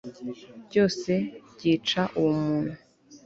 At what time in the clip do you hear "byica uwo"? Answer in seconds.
1.53-2.31